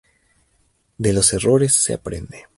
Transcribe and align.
De 0.97 1.13
los 1.13 1.31
errores, 1.31 1.73
se 1.73 1.93
aprende 1.93 2.47